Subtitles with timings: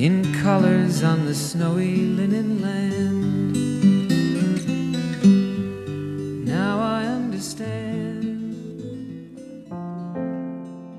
[0.00, 3.52] in colors on the snowy linen land.
[6.46, 8.56] Now I understand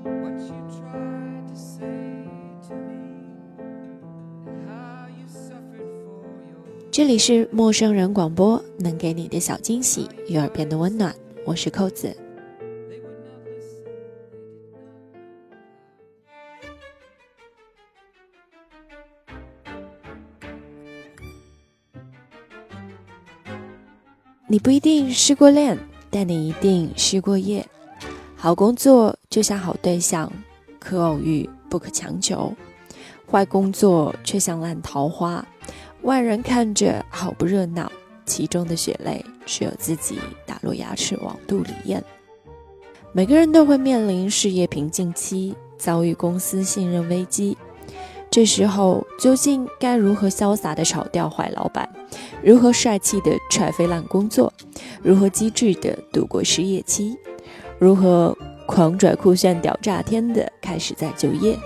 [0.04, 2.28] what you tried to say
[2.68, 3.02] to me
[4.68, 6.62] how you suffered for your.
[6.92, 11.12] 这里是陌生人广播，能给你的小惊喜与耳边的温暖，
[11.44, 12.16] 我是扣子。
[24.52, 25.78] 你不一定失过恋，
[26.10, 27.66] 但你一定失过业。
[28.36, 30.30] 好工作就像好对象，
[30.78, 32.54] 可偶遇不可强求；
[33.30, 35.42] 坏工作却像烂桃花，
[36.02, 37.90] 外人看着好不热闹，
[38.26, 42.04] 其中的血泪只有自己打落牙齿往肚里咽。
[43.12, 47.56] 每个人都会面临事业瓶颈期，遭遇公司信任危机。
[48.32, 51.86] 这时候，究竟该如何潇洒地炒掉坏老板？
[52.42, 54.50] 如何帅气地踹飞烂工作？
[55.02, 57.14] 如何机智地度过失业期？
[57.78, 61.58] 如何狂拽酷炫屌炸天地开始再就业？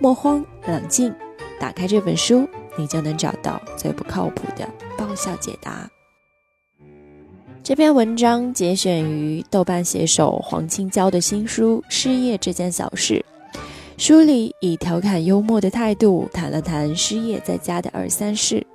[0.00, 1.14] 莫慌，冷静，
[1.60, 5.86] 打开这本书，你就能找到最不靠谱的爆笑解答。
[7.62, 13.22] 这篇文章节选于豆瓣写手黄青椒的新书《失业这件小事》。
[14.00, 18.66] 书里以调侃幽默的态度谈了谈失业在家的二三事。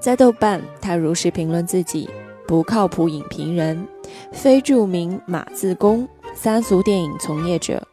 [0.00, 2.08] 在豆瓣，他如实评论自己：
[2.46, 3.86] 不靠谱影评人，
[4.32, 7.86] 非著名码字工，三俗电影从业者。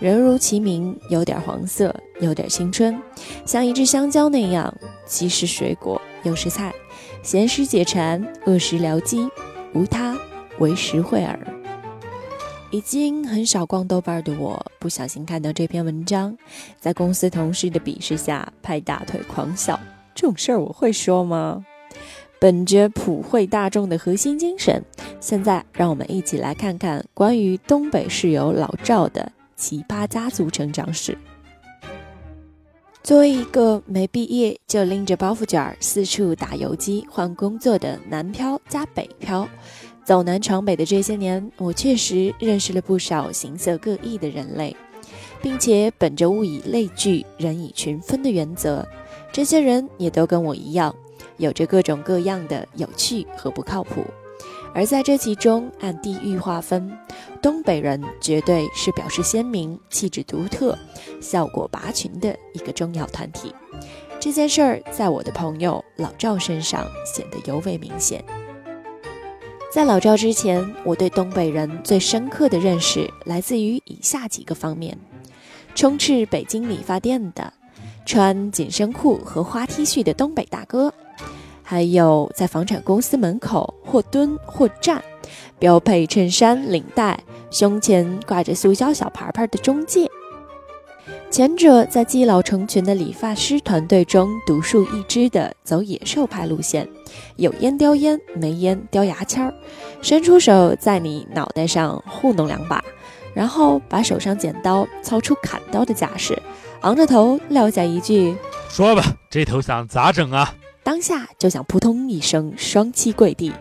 [0.00, 2.98] 人如其名，有点黄色，有点青春，
[3.44, 4.74] 像一只香蕉那样，
[5.04, 6.72] 既是水果又是菜，
[7.22, 9.28] 闲时解馋，饿时疗饥，
[9.74, 10.16] 无他，
[10.60, 11.38] 为实惠耳。
[12.72, 16.34] 已经很少逛豆瓣的我，不小心看到这篇文章，
[16.80, 19.78] 在公司同事的鄙视下，拍大腿狂笑。
[20.14, 21.66] 这种事儿我会说吗？
[22.40, 24.82] 本着普惠大众的核心精神，
[25.20, 31.16] 现在让我们一起来看看关于东北室友老赵的奇葩家族成长史。
[33.02, 39.46] 作为一个没毕业就拎着包袱卷儿四处打游击换工作的南漂加北漂，
[40.04, 44.76] 走南闯北的这些年，我确实认识了不少形色各异的人类，
[45.40, 48.86] 并且本着物以类聚，人以群分的原则，
[49.32, 50.94] 这些人也都跟我一样，
[51.36, 54.04] 有着各种各样的有趣和不靠谱。
[54.74, 56.90] 而在这其中，按地域划分，
[57.40, 60.76] 东北人绝对是表示鲜明、气质独特、
[61.20, 63.54] 效果拔群的一个重要团体。
[64.18, 68.24] 这件事儿在我的朋友老赵身上显得尤为明显。
[69.72, 74.98] 在老赵之前，我对东北人最深刻的认识来自于以下几个方面：
[75.74, 77.50] 充斥北京理发店的、
[78.04, 80.92] 穿紧身裤和花 T 恤的东北大哥，
[81.62, 85.02] 还有在房产公司门口或蹲或站，
[85.58, 87.18] 标配衬衫领带，
[87.50, 90.06] 胸前挂着塑胶小牌牌的中介。
[91.30, 96.86] 前者在积老成群的理发师团队中独树一帜的走野兽派路线，
[97.36, 99.54] 有烟叼烟，没烟叼牙签儿，
[100.00, 102.82] 伸出手在你脑袋上糊弄两把，
[103.34, 106.40] 然后把手上剪刀操出砍刀的架势，
[106.82, 108.36] 昂着头撂下一句
[108.68, 110.54] 说吧，这头想咋整啊？
[110.84, 113.52] 当下就想扑通一声双膝跪地，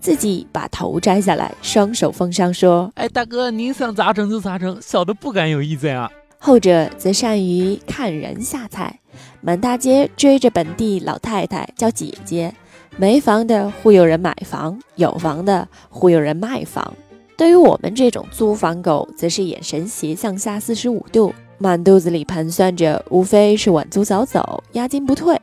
[0.00, 2.90] 自己把头摘下来，双手奉上说。
[2.94, 6.10] 哎，大哥，您想咋整就咋整，小的不敢有意见啊。
[6.38, 8.98] 后者则善于看人下菜，
[9.42, 12.52] 满大街追着本地老太太叫姐姐，
[12.96, 16.94] 没房的忽悠人买房，有房的忽悠人卖房。
[17.36, 25.40] 对于我们这种租房狗，则是眼神斜向下四十五度，满肚子里盘算着，无非是晚租早走，押金不退，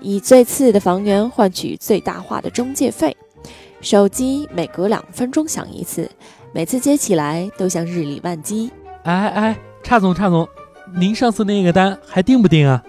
[0.00, 3.14] 以最次的房源换取最大化的中介费。
[3.80, 6.10] 手机每隔两分钟响一次，
[6.52, 8.70] 每次接起来都像日理万机。
[9.02, 10.48] 哎哎，差总差总，
[10.96, 12.82] 您上次那个单还定不定啊？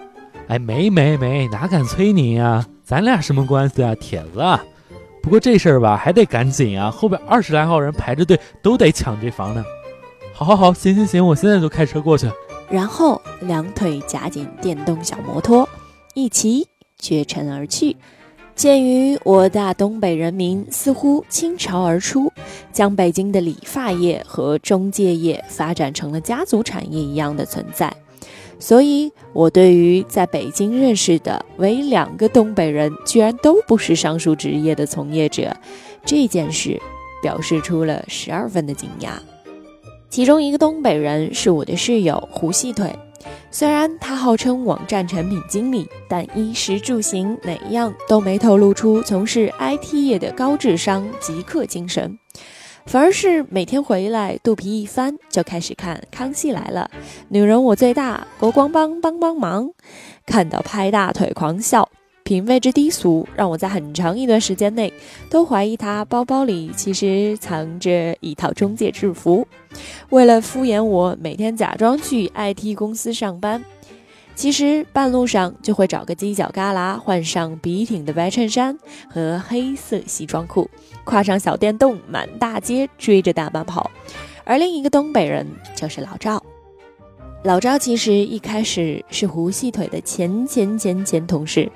[0.48, 2.66] 哎，没没没，哪敢催您呀？
[2.86, 4.40] 咱俩什么关系啊，铁子？
[5.20, 9.64] 不过这事儿吧，还得赶紧啊，后边二十来号人排着队，都得抢这房呢。
[10.32, 12.30] 好好好，行行行，我现在就开车过去。
[12.70, 15.68] 然后两腿夹紧电动小摩托，
[16.14, 17.96] 一骑绝尘而去。
[18.54, 22.32] 鉴于我大东北人民似乎倾巢而出，
[22.72, 27.92] 将北京的理发业和中介业发展成了家族产业一样的存在，
[28.58, 35.54] 所以我对于在北京认识的唯两个东北人居然都不是上述职业的从业者
[36.04, 36.80] 这件事，
[37.22, 39.10] 表示出了十二分的惊讶。
[40.08, 42.94] 其中一个东北人是我的室友胡细腿。
[43.50, 52.18] 虽然他号称网站产品经理，但衣食住行哪样都没透露出从事 IT 业的高智商极客精神，
[52.86, 56.88] 反而是每天回来肚皮一翻就开始看《康熙来了》，
[57.28, 59.68] 女人我最大，国光帮帮帮忙，
[60.24, 61.88] 看到拍大腿狂笑。
[62.22, 64.92] 品味之低俗，让我在很长一段时间内
[65.30, 69.46] 都怀疑他包包里其实藏着一套中介制服，
[70.10, 73.64] 为了敷衍我，每天假装去 IT 公司上班，
[74.36, 78.78] 其实半路上就会找个犄角旮旯，换上笔挺的白衬衫
[79.08, 80.68] 和黑色西装裤，
[81.04, 83.90] 跨上小电动，满大街追着大妈跑。
[84.44, 86.40] 而另一个东北人就是老赵，
[87.44, 91.72] 老赵其实一开始是胡细腿的前前前前同事。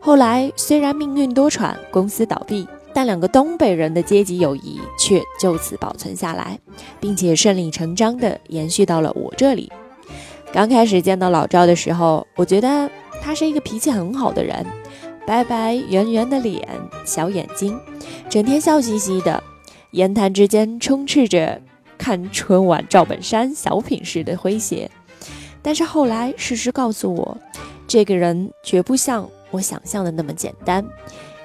[0.00, 6.58] 后来虽然命运多舛，公司倒闭，但两个东北人的阶级友谊却就此保存下来，
[6.98, 9.70] 并且顺理成章地延续到了我这里。
[10.52, 12.90] 刚开始见到老赵的时候，我觉得
[13.22, 14.64] 他是一个脾气很好的人，
[15.26, 16.66] 白白圆圆的脸，
[17.04, 17.78] 小眼睛，
[18.28, 19.42] 整天笑嘻嘻的，
[19.92, 21.60] 言谈之间充斥着
[21.96, 24.90] 看春晚赵本山小品似的诙谐。
[25.60, 27.36] 但是后来事实告诉我，
[27.86, 29.28] 这个人绝不像。
[29.50, 30.84] 我想象的那么简单，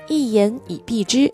[0.09, 1.33] 一言以蔽之，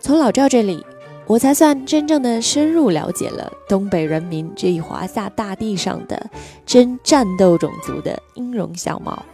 [0.00, 0.84] 从老赵这里，
[1.30, 6.28] 我才算真正的深入了解了东北人民这一华夏大地上的
[6.66, 9.24] 真战斗种族的音容笑貌。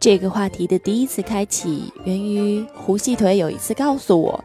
[0.00, 4.42] 这个话题的第一次开启，源于胡细腿有一次告诉我，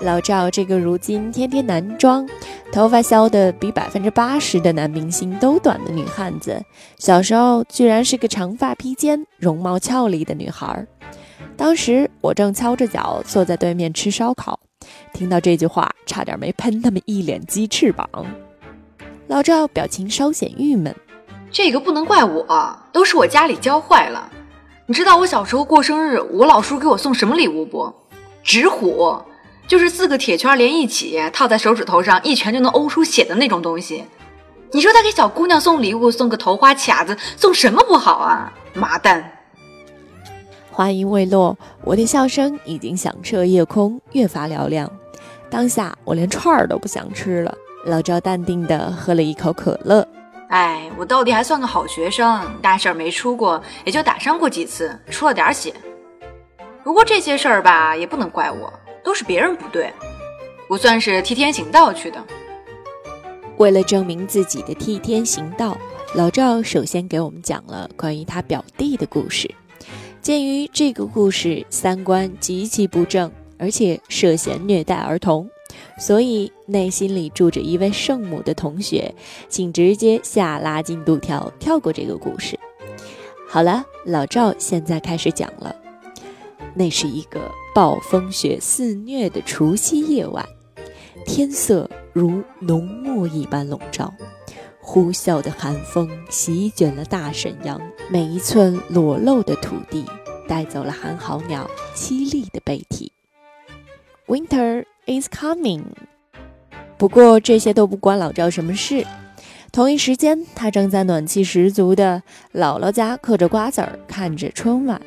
[0.00, 2.28] 老赵这个如今天天男装、
[2.72, 6.60] 头发削的比百分之八十的男明星都短的女汉子，
[6.98, 10.84] 小时候居然是个长发披肩、容貌俏丽的女孩。
[11.56, 14.58] 当时我正翘着脚坐在对面吃烧烤，
[15.12, 18.08] 听到这句话，差点没喷他们一脸鸡翅膀。
[19.28, 20.94] 老赵表情稍显郁闷
[21.50, 24.30] ：“这个不能怪我，都是我家里教坏了。”
[24.86, 27.92] 你知道我小时候过生日，我老叔给我送什么礼物不？
[28.44, 29.20] 纸虎，
[29.66, 34.04] 就是四个铁圈连一起套在手指头上，一拳就能殴出血的那种东西。
[34.70, 38.52] 你说他给小姑娘送礼物，送个头花卡子，送什么不好啊？
[38.74, 39.35] 麻蛋！
[40.76, 44.86] 话音未落，我的笑声已经响彻夜空，越发嘹亮。
[45.48, 47.54] 当下我连串儿都不想吃了。
[47.86, 50.06] 老赵淡定地喝了一口可乐。
[50.50, 55.72] 哎，我到底还算个好学生，大事儿没出过，也就打伤过几次，出了点血。
[56.84, 58.70] 不过这些事儿吧，也不能怪我，
[59.02, 59.90] 都是别人不对，
[60.68, 62.22] 我算是替天行道去的。
[63.56, 65.74] 为了证明自己的替天行道，
[66.14, 69.50] 老赵首先给我们讲了关于他表弟的故事。
[70.26, 75.48] 鉴于这个故事三观极其不正，而且涉嫌虐待儿童。
[76.00, 79.14] 所以内心里住着一位圣母的同学，
[79.48, 82.58] 请直接下拉进度条，跳过这个故事。
[83.48, 85.72] 好了，老赵现在开始讲了。
[86.74, 90.44] 那是一个暴风雪肆虐的除夕夜晚，
[91.24, 94.12] 天色如浓墨一般笼罩，
[94.88, 100.06] 呼啸的寒风席卷了大沈阳，每一寸裸露的土地
[100.46, 103.10] 带走了寒号鸟凄厉的悲啼。
[104.26, 104.84] Winter。
[105.08, 105.84] Is coming。
[106.98, 109.06] 不过这些都不关老赵什么事。
[109.70, 115.00] 同一时间，他正在暖气十足的姥姥家嗑着瓜子儿，看着春晚。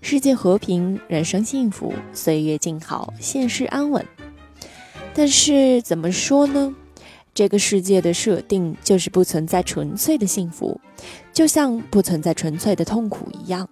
[0.00, 4.06] 世界和平，人生幸福，岁月静好，现世安稳。
[5.12, 6.72] 但是怎么说呢？
[7.34, 10.80] 这个世界的设定就是不存在纯粹的幸福，
[11.32, 13.68] 就像不存在纯粹的痛苦一样。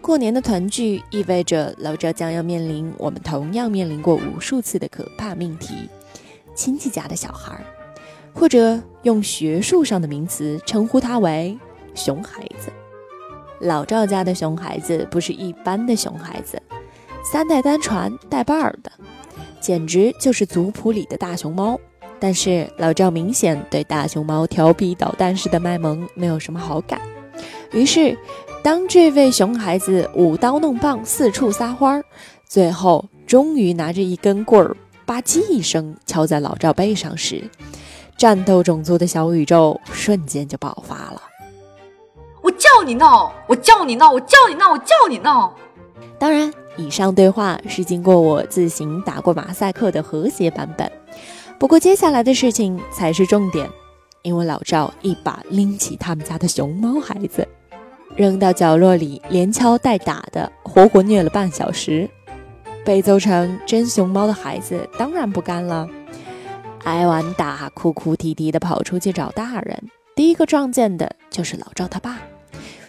[0.00, 5.88] 过年的团聚意味着老赵将要面临我们同样面临过无数次的可怕命题：
[6.54, 7.64] 亲戚家的小孩，
[8.34, 11.56] 或者用学术上的名词称呼他为
[11.94, 12.72] “熊孩子”。
[13.60, 16.60] 老赵家的熊孩子不是一般的熊孩子，
[17.30, 18.90] 三代单传带把儿的，
[19.60, 21.78] 简直就是族谱里的大熊猫。
[22.20, 27.00] 但是老赵明显对大熊猫调皮捣蛋式的卖萌没有什么好感，
[27.72, 28.16] 于是。
[28.62, 32.04] 当这位熊孩子舞刀弄棒，四处撒欢儿，
[32.46, 37.42] 最后终于拿着一根棍儿吧唧一声敲在老赵背上时，
[38.18, 41.22] 战斗种族的小宇宙瞬间就爆发了。
[42.42, 45.56] 我叫你闹，我叫你闹，我叫你闹，我叫你闹。
[46.18, 50.92] 当然，以上对话是经过我自行打过马赛克的和谐版本。
[51.60, 53.68] 不过接下来的事情才是重点，
[54.22, 57.46] 因为老赵一把拎起他们家的熊猫孩子，
[58.16, 62.08] 扔到角落里，连敲带打的，活活虐了半小时。
[62.82, 65.86] 被揍成真熊猫的孩子当然不干了，
[66.84, 69.78] 挨完打，哭哭啼啼的跑出去找大人。
[70.16, 72.16] 第一个撞见的就是老赵他爸，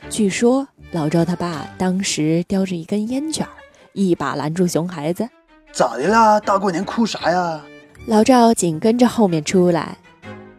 [0.09, 0.65] 据说。
[0.93, 3.47] 老赵他爸当时叼着一根烟卷，
[3.93, 5.27] 一把拦住熊孩子
[5.71, 6.37] ：“咋的啦？
[6.37, 7.61] 大过年哭啥呀？”
[8.07, 9.95] 老赵紧跟着后面出来：“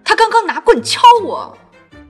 [0.05, 1.57] 他刚刚拿棍敲我，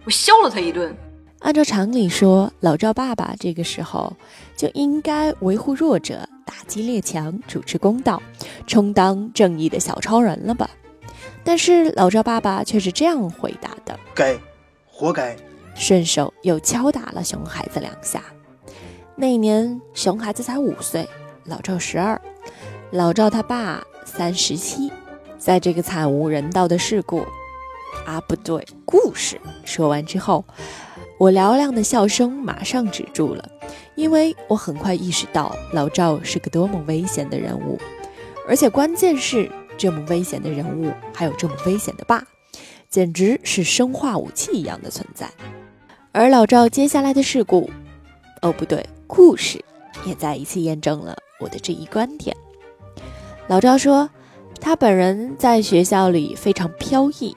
[0.05, 0.95] 我削了他一顿。”
[1.41, 4.15] 按照常理说，老赵爸爸这个时候
[4.55, 8.23] 就应该维护弱者、打击列强、主持公道，
[8.67, 10.69] 充当正义的小超人了吧？
[11.43, 14.39] 但是老赵爸爸却是这样回答的：“该，
[14.87, 15.35] 活该。”
[15.75, 18.23] 顺手又敲打了熊孩子两下。
[19.17, 21.09] 那一年，熊孩子才五岁，
[21.47, 22.21] 老赵十二，
[22.91, 24.93] 老赵他爸三十七。
[25.43, 27.27] 在这个惨无人道的事故，
[28.07, 30.45] 啊，不对，故事说完之后，
[31.19, 33.51] 我嘹亮的笑声马上止住了，
[33.97, 37.77] 因为我很快意识到老赵是个多么危险的人物，
[38.47, 42.25] 而且关键是这么危险的人物还有这么危险的爸，
[42.89, 45.29] 简直是生化武器一样的存在。
[46.13, 47.69] 而老赵接下来的事故，
[48.43, 49.61] 哦不对，故事
[50.07, 52.37] 也再一次验证了我的这一观点。
[53.49, 54.09] 老赵说，
[54.65, 57.37] 他本人在学校里非常飘逸，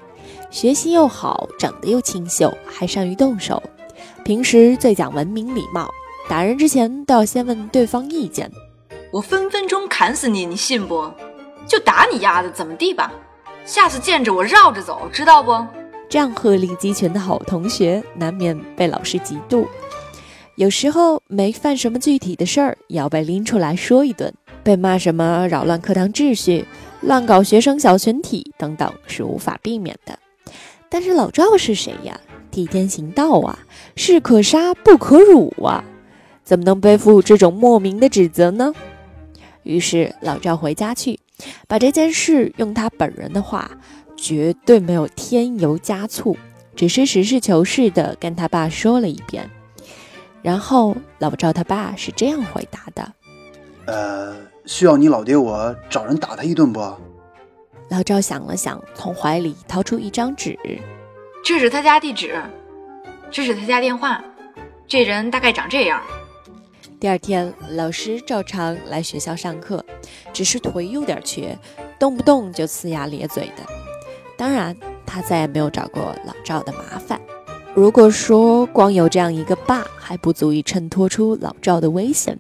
[0.51, 3.61] 学习又好，长得又清秀，还善于动手，
[4.23, 5.89] 平时最讲文明礼貌，
[6.29, 8.49] 打人之前都要先问对方意见。
[9.11, 11.11] 我分分钟砍死你，你信不？
[11.65, 13.11] 就打你丫的，怎么地吧？
[13.65, 15.65] 下次见着我绕着走，知道不？
[16.07, 19.65] 这样鹤立鸡群的好同学，难免被老师嫉妒。
[20.57, 24.31] 有时候没犯什么具体的事儿，也要被拎出来说一顿，
[24.65, 26.65] 被骂什么扰乱课堂秩序、
[27.01, 30.17] 乱搞学生小群体等等，是无法避免的。
[30.89, 32.19] 但是老赵是谁呀？
[32.49, 33.59] 替天行道啊，
[33.95, 35.83] 士可杀不可辱啊，
[36.43, 38.73] 怎么能背负这种莫名的指责呢？
[39.61, 41.19] 于是老赵回家去，
[41.67, 43.69] 把这件事用他本人的话。
[44.17, 46.37] 绝对没有添油加醋，
[46.73, 49.47] 只是实事求是的跟他爸说了一遍。
[50.41, 53.11] 然后老赵他爸是这样回答的
[53.85, 56.79] ：“呃，需要你老爹我找人打他一顿不？”
[57.89, 60.57] 老赵想了想，从怀里掏出一张纸
[61.45, 62.35] ：“这是他家地址，
[63.29, 64.23] 这是他家电话，
[64.87, 66.01] 这人大概长这样。”
[66.99, 69.85] 第二天，老师照常来学校上课，
[70.33, 71.55] 只是腿有点瘸，
[71.99, 73.63] 动不动就呲牙咧嘴的。
[74.35, 77.21] 当然，他再也没有找过老赵的麻烦。
[77.75, 82.39] 如果说光有这样一个爸还不足以衬托出老赵的危险，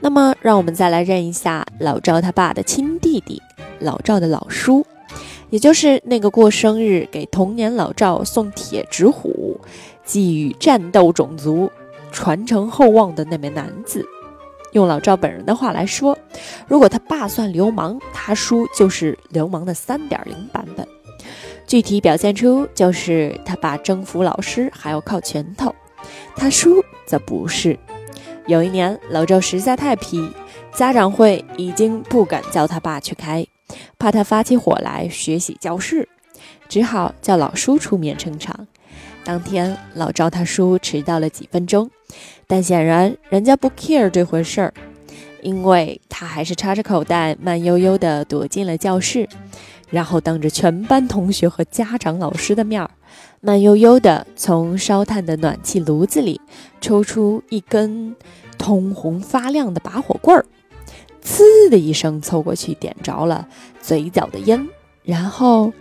[0.00, 3.40] 那么让我们再来认一下老赵他爸的亲弟弟，
[3.78, 4.84] 老赵的老叔，
[5.48, 9.60] 也就是那个过生日给童年老赵送铁纸虎，
[10.04, 11.70] 寄予战斗种族
[12.10, 14.04] 传承厚望的那名男子。
[14.72, 16.18] 用老赵本人的话来说，
[16.66, 20.63] 如果他爸算流氓，他叔就是流氓的三点零版。
[21.66, 25.74] 具体表现出就是他爸征服老师还要靠拳头，
[26.36, 27.78] 他叔则不是。
[28.46, 30.30] 有一年老赵实在太皮，
[30.74, 33.46] 家长会已经不敢叫他爸去开，
[33.98, 36.06] 怕他发起火来血洗教室，
[36.68, 38.66] 只好叫老叔出面撑场。
[39.24, 41.90] 当天老赵他叔迟到了几分钟，
[42.46, 44.74] 但显然人家不 care 这回事儿，
[45.40, 49.26] 因为他还是插着口袋慢悠悠地躲进了教室。
[49.94, 52.90] 然后当着全班同学和家长、老师的面儿，
[53.40, 56.40] 慢悠悠地从烧炭的暖气炉子里
[56.80, 58.16] 抽出一根
[58.58, 60.44] 通红发亮的拔火棍儿，
[61.22, 63.46] 呲的一声凑过去点着了
[63.80, 64.68] 嘴角的烟，
[65.04, 65.72] 然后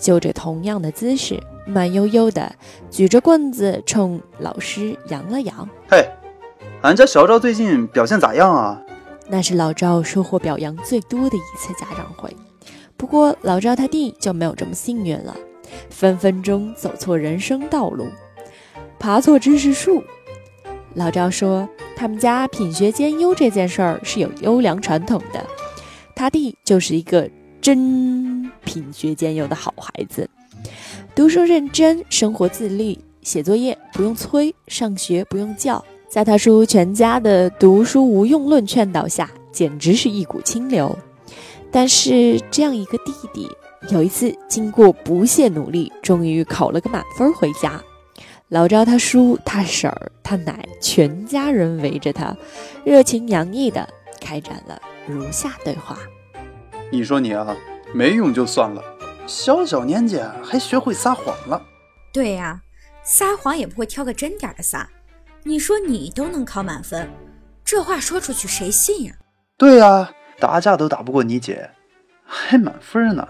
[0.00, 2.50] 就着同样的姿势，慢悠悠地
[2.90, 6.08] 举着棍子冲老师扬了扬：“嘿，
[6.80, 8.80] 俺家小赵最近表现咋样啊？”
[9.28, 12.34] 那是老赵收获表扬最多的一次家长会。
[12.98, 15.34] 不过老赵他弟就没有这么幸运了，
[15.88, 18.08] 分分钟走错人生道路，
[18.98, 20.02] 爬错知识树。
[20.94, 25.46] 老赵说，他们家品学兼优这件事儿是有优良传统的，
[26.16, 30.28] 他弟就是一个真品学兼优的好孩子，
[31.14, 40.98] 读书认真，生活自律，写作业不用催，上学不用叫，在他叔全家的读书无用论劝导下，简直是一股清流。
[41.70, 43.50] 但是这样一个弟弟，
[43.90, 47.82] 有一次经过不懈努力，终于考了个满分回家。
[48.48, 52.34] 老赵他叔、他婶儿、他奶，全家人围着他，
[52.84, 53.86] 热情洋溢地
[54.20, 55.98] 开展了如下对话：
[56.90, 57.54] 你说你啊，
[57.92, 58.82] 没用就算了，
[59.26, 61.62] 小小年纪还学会撒谎了。
[62.10, 62.62] 对呀，
[63.04, 64.88] 撒谎也不会挑个真点儿的撒。
[65.44, 67.08] 你说你都能考满分，
[67.62, 69.12] 这话说出去谁信呀？
[69.58, 71.68] 对呀，打架都打不过你姐，
[72.24, 73.26] 还满分呢。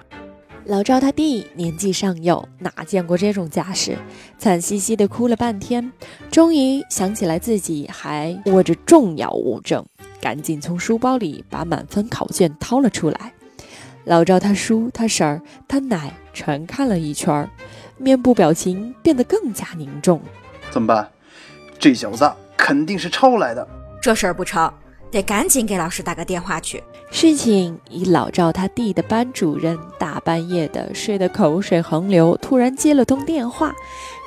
[0.65, 3.97] 老赵他弟年纪尚幼，哪见过这种架势，
[4.38, 5.91] 惨兮兮的哭了半天，
[6.31, 9.85] 终于想起来自己还握着重要物证，
[10.21, 13.33] 赶紧从书包里把满分考卷掏了出来。
[14.05, 17.49] 老赵他叔、他婶儿、他奶全看了一圈，
[17.97, 20.21] 面部表情变得更加凝重。
[20.71, 21.09] 怎么办？
[21.79, 23.67] 这小子肯定是抄来的。
[24.03, 24.71] 这事儿不成，
[25.11, 26.83] 得赶紧给老师打个电话去。
[27.11, 33.75] 事情以老赵他弟的班主任大半夜的睡得口水横流，突然接了通电话，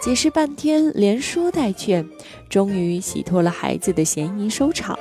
[0.03, 2.07] 解释半天，连说带劝，
[2.49, 4.97] 终于洗脱了孩子的嫌疑收场。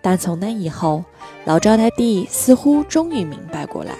[0.00, 1.04] 但从那以后，
[1.44, 3.96] 老赵他弟似乎终于明白过来，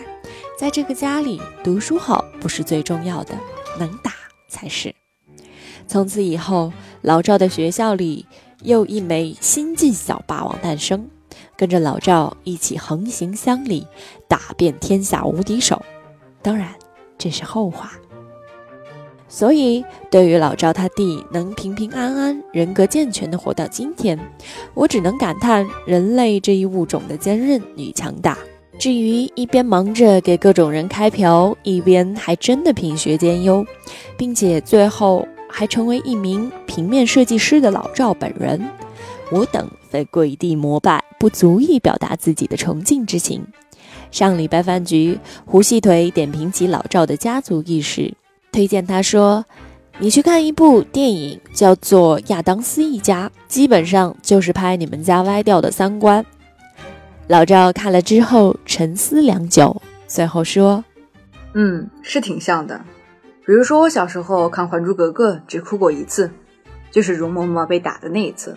[0.56, 3.35] 在这个家里，读书好不是最重要的，
[3.80, 4.12] 能打
[4.49, 4.94] 才是。
[5.88, 8.26] 从此以后，老赵的学校里
[8.62, 11.08] 又一枚新晋小霸王诞生。
[11.56, 13.86] 跟着老赵一起横行乡里，
[14.28, 15.80] 打遍天下无敌手。
[16.40, 16.68] 当然，
[17.16, 17.92] 这是后话。
[19.28, 24.18] 所以，对于老赵他弟能平平安安、人格健全的活到今天，
[24.72, 28.38] 我只能感叹人类这一物种的坚韧与强大。
[28.78, 33.66] 至于一边忙着给各种人开瓢，一边还真的品学兼优，
[34.16, 38.60] 并且最后还成为一名平面设计师的老赵本人，
[39.32, 41.02] 我等非跪地膜拜。
[41.18, 43.44] 不足以表达自己的崇敬之情。
[44.12, 48.14] 上礼拜饭局，胡细腿点评起老赵的家族意识，
[48.52, 49.44] 推荐他说
[49.98, 56.24] ：“你去看一部电影，叫做《亚当斯一家》，基本上就是拍你们家歪掉的三观。”
[57.26, 60.84] 老赵看了之后沉思良久，最后说
[61.54, 62.80] ：“嗯，是挺像的。
[63.48, 66.30] 比如说我小时候看《还珠格格》，只哭过一次，
[66.90, 68.54] 就是容嬷嬷被打的那一次。”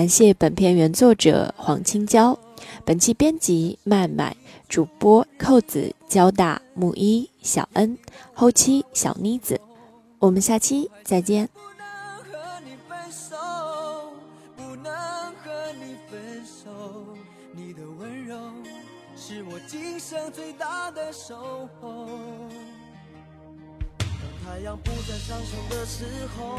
[0.00, 2.38] 感谢本片原作者黄青椒
[2.86, 4.34] 本期编辑麦麦
[4.66, 7.98] 主播扣子交大木一小恩
[8.32, 9.60] 后期小妮子。
[10.18, 11.46] 我们下期再见。
[11.52, 11.84] 不能
[12.24, 13.36] 和你分手
[14.56, 14.90] 不能
[15.44, 17.14] 和你分手。
[17.52, 18.38] 你的温柔
[19.14, 22.08] 是我今生最大的守候。
[23.98, 24.08] 当
[24.46, 26.06] 太阳不再上升的时
[26.38, 26.58] 候